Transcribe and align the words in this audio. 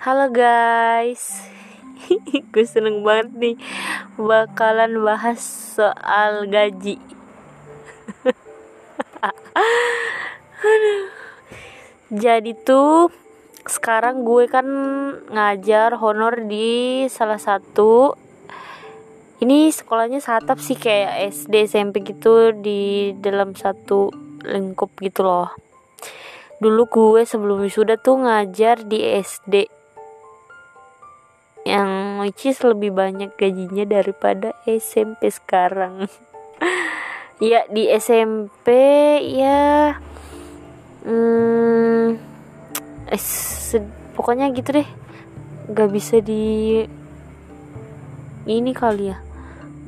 Halo 0.00 0.32
guys. 0.32 1.44
Gue 2.56 2.64
seneng 2.64 3.04
banget 3.04 3.36
nih 3.36 3.60
Bakalan 4.16 4.96
bahas 5.04 5.44
soal 5.76 6.48
gaji. 6.48 6.96
Jadi 12.24 12.56
tuh 12.64 13.12
Sekarang 13.68 14.24
gue 14.24 14.48
kan 14.48 14.64
ngajar 15.28 15.92
honor 16.00 16.48
di 16.48 17.04
salah 17.12 17.36
satu 17.36 18.16
Ini 19.44 19.68
sekolahnya 19.68 20.24
satap 20.24 20.64
sih 20.64 20.80
kayak 20.80 21.28
SD 21.28 21.68
SMP 21.68 22.00
gitu 22.08 22.56
Di 22.56 23.12
dalam 23.20 23.52
satu 23.52 24.08
lingkup 24.48 24.96
gitu 25.04 25.28
loh. 25.28 25.52
Dulu 26.56 26.88
gue 26.88 27.28
sebelum 27.28 27.68
wisuda 27.68 28.00
tuh 28.00 28.24
ngajar 28.24 28.88
di 28.88 29.04
SD 29.20 29.79
yang 31.64 32.22
which 32.24 32.48
is 32.48 32.60
lebih 32.64 32.92
banyak 32.94 33.32
gajinya 33.36 33.84
daripada 33.84 34.56
SMP 34.64 35.28
sekarang. 35.28 36.06
Ya 37.40 37.64
di 37.72 37.88
SMP 37.88 38.68
ya 39.32 39.96
hmm, 41.08 42.20
eh, 43.08 43.22
pokoknya 44.12 44.52
gitu 44.52 44.76
deh. 44.76 44.88
Gak 45.72 45.88
bisa 45.88 46.20
di 46.20 46.84
ini 48.44 48.76
kali 48.76 49.08
ya. 49.08 49.24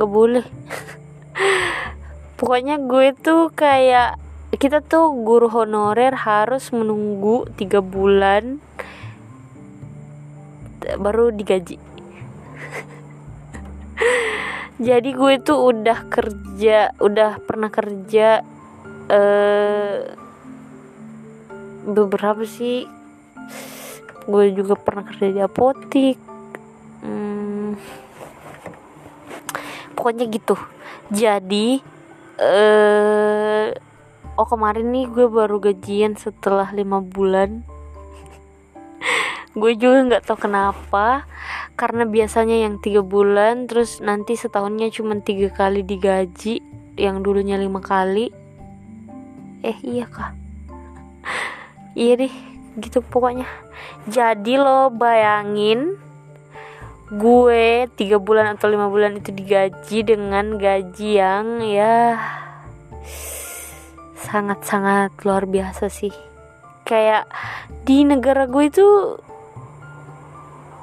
Gak 0.01 0.09
boleh. 0.09 0.49
Pokoknya 2.41 2.81
gue 2.81 3.13
tuh 3.21 3.53
kayak 3.53 4.17
kita 4.57 4.81
tuh 4.81 5.13
guru 5.21 5.53
honorer 5.53 6.13
harus 6.13 6.73
menunggu 6.73 7.49
tiga 7.57 7.85
bulan 7.85 8.65
baru 10.99 11.31
digaji. 11.33 11.79
Jadi 14.83 15.11
gue 15.15 15.35
tuh 15.39 15.71
udah 15.71 16.11
kerja 16.11 16.91
udah 16.99 17.39
pernah 17.47 17.71
kerja 17.71 18.43
uh, 19.07 19.99
beberapa 21.87 22.43
sih. 22.43 22.83
Gue 24.27 24.51
juga 24.51 24.75
pernah 24.75 25.07
kerja 25.07 25.31
di 25.31 25.41
apotik. 25.43 26.19
Hmm, 27.03 27.79
pokoknya 29.95 30.27
gitu. 30.31 30.59
Jadi 31.15 31.79
uh, 32.43 33.71
oh 34.35 34.47
kemarin 34.51 34.91
nih 34.91 35.07
gue 35.07 35.27
baru 35.31 35.63
gajian 35.63 36.19
setelah 36.19 36.75
lima 36.75 36.99
bulan 36.99 37.63
gue 39.53 39.73
juga 39.77 39.99
nggak 40.09 40.25
tahu 40.25 40.49
kenapa. 40.49 41.29
Karena 41.77 42.05
biasanya 42.05 42.65
yang 42.65 42.81
tiga 42.81 43.01
bulan 43.01 43.69
terus 43.69 44.01
nanti 44.05 44.37
setahunnya 44.37 44.93
cuma 44.93 45.19
tiga 45.21 45.53
kali 45.53 45.85
digaji 45.85 46.61
yang 46.97 47.25
dulunya 47.25 47.57
lima 47.57 47.81
kali. 47.81 48.33
Eh 49.63 49.79
iya 49.85 50.07
kah? 50.09 50.33
Iya 51.93 52.25
deh 52.25 52.35
gitu 52.81 53.05
pokoknya. 53.05 53.45
Jadi 54.09 54.57
lo 54.57 54.89
bayangin 54.89 56.01
gue 57.13 57.85
tiga 57.93 58.17
bulan 58.17 58.57
atau 58.57 58.73
lima 58.73 58.89
bulan 58.89 59.21
itu 59.21 59.29
digaji 59.29 60.01
dengan 60.01 60.57
gaji 60.57 61.21
yang 61.21 61.61
ya 61.61 62.17
sangat-sangat 64.17 65.13
luar 65.21 65.45
biasa 65.45 65.93
sih. 65.93 66.15
Kayak 66.89 67.29
di 67.85 68.09
negara 68.09 68.49
gue 68.49 68.65
itu 68.73 68.87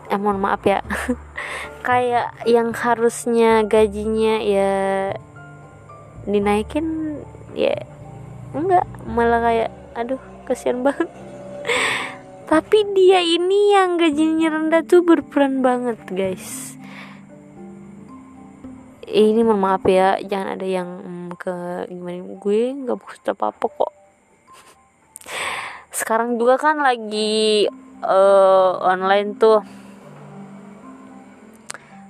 eh 0.10 0.18
mohon 0.18 0.42
maaf 0.42 0.66
ya. 0.66 0.82
Kayak 1.88 2.34
yang 2.50 2.74
harusnya 2.74 3.64
gajinya 3.64 4.42
ya 4.42 4.74
dinaikin 6.26 7.22
ya 7.54 7.78
enggak. 8.54 8.86
Malah 9.06 9.42
kayak 9.42 9.72
aduh 9.94 10.22
kasihan 10.46 10.82
banget. 10.82 11.10
Tapi 12.52 12.82
dia 12.98 13.22
ini 13.22 13.78
yang 13.78 14.02
gajinya 14.02 14.50
rendah 14.50 14.82
tuh 14.82 15.06
berperan 15.06 15.62
banget 15.62 16.02
guys. 16.10 16.74
Ini 19.10 19.42
mohon 19.42 19.62
maaf 19.62 19.86
ya 19.90 20.18
jangan 20.22 20.58
ada 20.58 20.68
yang 20.70 20.90
hmm, 21.02 21.30
ke 21.38 21.56
gimana 21.90 22.22
gue 22.38 22.62
nggak 22.86 22.98
maksud 22.98 23.26
apa 23.34 23.54
apa 23.54 23.66
kok. 23.66 23.94
Sekarang 26.00 26.38
juga 26.38 26.58
kan 26.62 26.82
lagi 26.82 27.66
uh, 28.06 28.72
online 28.82 29.38
tuh 29.38 29.79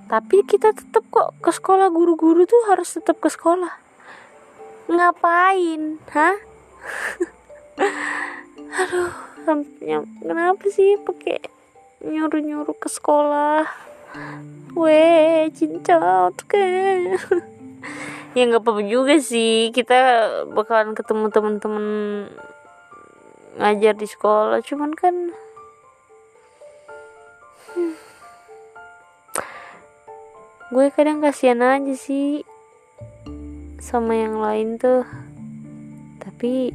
tapi 0.09 0.42
kita 0.42 0.74
tetap 0.74 1.06
kok 1.14 1.38
ke 1.38 1.53
sekolah 1.53 1.94
guru-guru 1.94 2.50
tuh 2.50 2.66
harus 2.66 2.97
tetap 2.97 3.22
ke 3.22 3.30
sekolah. 3.30 3.78
Ngapain? 4.90 6.02
Hah? 6.09 6.38
Aduh 8.81 9.14
kenapa 10.22 10.66
sih 10.70 10.97
pakai 11.02 11.42
nyuruh-nyuruh 12.06 12.78
ke 12.78 12.90
sekolah? 12.90 13.66
Weh 14.74 15.50
cinta 15.53 16.30
tuh 16.34 16.50
ya 18.38 18.41
nggak 18.46 18.62
apa-apa 18.62 18.81
juga 18.86 19.18
sih. 19.22 19.70
Kita 19.70 19.97
bakalan 20.53 20.97
ketemu 20.97 21.30
teman-teman 21.30 21.86
ngajar 23.62 23.94
di 23.94 24.08
sekolah. 24.09 24.62
Cuman 24.66 24.94
kan 24.97 25.34
gue 30.69 30.94
kadang 30.94 31.18
kasihan 31.18 31.66
aja 31.66 31.97
sih 31.97 32.46
sama 33.81 34.13
yang 34.13 34.38
lain 34.38 34.78
tuh. 34.78 35.02
Tapi 36.22 36.69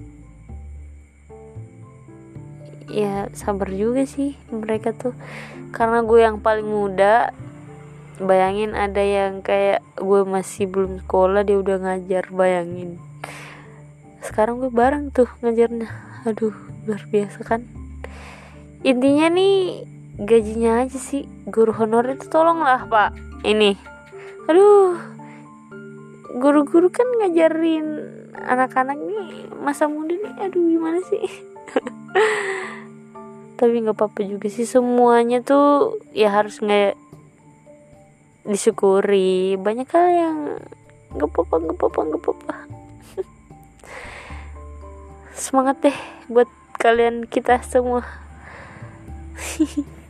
ya 2.90 3.30
sabar 3.30 3.70
juga 3.70 4.02
sih 4.02 4.34
mereka 4.50 4.90
tuh. 4.90 5.14
Karena 5.70 6.02
gue 6.02 6.26
yang 6.26 6.42
paling 6.42 6.66
muda 6.66 7.30
bayangin 8.18 8.74
ada 8.74 8.98
yang 8.98 9.46
kayak 9.46 9.78
gue 9.94 10.26
masih 10.26 10.66
belum 10.66 11.06
sekolah 11.06 11.46
dia 11.46 11.62
udah 11.62 11.78
ngajar 11.86 12.34
bayangin. 12.34 12.98
Sekarang 14.26 14.58
gue 14.58 14.74
bareng 14.74 15.14
tuh 15.14 15.30
ngajarnya. 15.38 15.86
Aduh 16.26 16.56
luar 16.90 17.06
biasa 17.14 17.46
kan? 17.46 17.62
Intinya 18.82 19.30
nih 19.30 19.86
gajinya 20.18 20.82
aja 20.82 20.98
sih. 20.98 21.30
Guru 21.46 21.70
honor 21.78 22.10
itu 22.10 22.26
tolonglah 22.26 22.90
pak 22.90 23.33
ini. 23.44 23.76
Aduh. 24.48 24.96
Guru-guru 26.34 26.90
kan 26.90 27.06
ngajarin 27.22 27.86
anak-anak 28.34 28.98
nih 28.98 29.46
masa 29.62 29.86
muda 29.86 30.18
nih 30.18 30.34
aduh 30.42 30.66
gimana 30.66 30.98
sih? 31.06 31.22
Tapi 33.60 33.86
nggak 33.86 33.94
apa-apa 33.94 34.26
juga 34.26 34.50
sih 34.50 34.66
semuanya 34.66 35.46
tuh 35.46 36.02
ya 36.10 36.34
harus 36.34 36.58
nggak 36.58 36.98
disyukuri. 38.50 39.54
Banyak 39.54 39.86
hal 39.94 40.06
yang 40.10 40.38
nggak 41.14 41.30
apa-apa 41.30 41.54
nggak 41.62 41.76
apa-apa 41.78 42.00
nggak 42.02 42.22
apa-apa. 42.26 42.54
Semangat 45.38 45.86
deh 45.86 45.98
buat 46.26 46.50
kalian 46.82 47.30
kita 47.30 47.62
semua 47.62 48.02